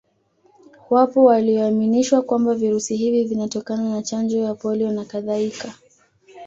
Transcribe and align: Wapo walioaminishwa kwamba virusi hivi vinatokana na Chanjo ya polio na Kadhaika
Wapo 0.89 1.23
walioaminishwa 1.23 2.21
kwamba 2.21 2.55
virusi 2.55 2.95
hivi 2.95 3.23
vinatokana 3.23 3.89
na 3.89 4.01
Chanjo 4.01 4.37
ya 4.43 4.55
polio 4.55 4.91
na 4.91 5.05
Kadhaika 5.05 5.73